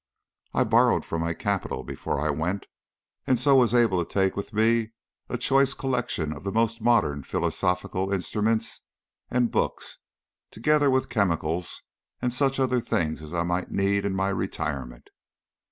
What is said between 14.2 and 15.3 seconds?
retirement.